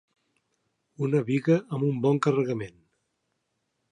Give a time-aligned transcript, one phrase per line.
[1.07, 2.83] Una biga amb un bon carregament.